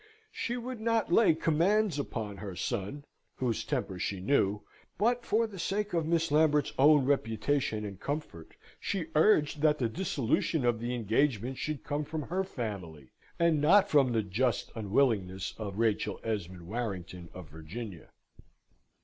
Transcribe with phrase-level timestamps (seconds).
[0.31, 3.05] She would not lay commands upon her son,
[3.35, 4.63] whose temper she knew;
[4.97, 9.87] but for the sake of Miss Lambert's own reputation and comfort, she urged that the
[9.87, 15.53] dissolution of the engagement should come from her family, and not from the just unwillingness
[15.59, 18.09] of Rachel Esmond Warrington of Virginia.